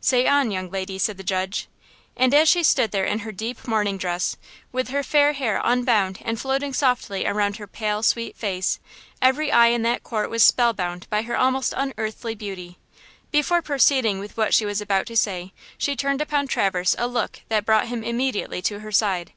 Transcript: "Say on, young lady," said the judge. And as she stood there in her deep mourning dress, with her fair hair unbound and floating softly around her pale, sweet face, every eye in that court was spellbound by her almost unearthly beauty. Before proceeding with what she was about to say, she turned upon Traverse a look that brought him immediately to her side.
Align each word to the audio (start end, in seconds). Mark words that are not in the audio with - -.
"Say 0.00 0.28
on, 0.28 0.52
young 0.52 0.70
lady," 0.70 0.96
said 0.96 1.16
the 1.16 1.24
judge. 1.24 1.66
And 2.16 2.32
as 2.32 2.48
she 2.48 2.62
stood 2.62 2.92
there 2.92 3.04
in 3.04 3.18
her 3.26 3.32
deep 3.32 3.66
mourning 3.66 3.98
dress, 3.98 4.36
with 4.70 4.90
her 4.90 5.02
fair 5.02 5.32
hair 5.32 5.60
unbound 5.64 6.20
and 6.24 6.40
floating 6.40 6.72
softly 6.72 7.26
around 7.26 7.56
her 7.56 7.66
pale, 7.66 8.04
sweet 8.04 8.36
face, 8.36 8.78
every 9.20 9.50
eye 9.50 9.72
in 9.74 9.82
that 9.82 10.04
court 10.04 10.30
was 10.30 10.44
spellbound 10.44 11.08
by 11.10 11.22
her 11.22 11.36
almost 11.36 11.74
unearthly 11.76 12.36
beauty. 12.36 12.78
Before 13.32 13.60
proceeding 13.60 14.20
with 14.20 14.36
what 14.36 14.54
she 14.54 14.64
was 14.64 14.80
about 14.80 15.06
to 15.06 15.16
say, 15.16 15.52
she 15.76 15.96
turned 15.96 16.20
upon 16.22 16.46
Traverse 16.46 16.94
a 16.96 17.08
look 17.08 17.40
that 17.48 17.64
brought 17.66 17.88
him 17.88 18.04
immediately 18.04 18.62
to 18.62 18.78
her 18.78 18.92
side. 18.92 19.32